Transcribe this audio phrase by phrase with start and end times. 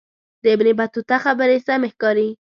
[0.41, 2.29] د ابن بطوطه خبرې سمې ښکاري.